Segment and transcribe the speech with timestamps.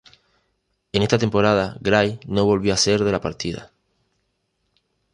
[0.93, 3.71] En esta temporada Gray no volvió a ser de la partida.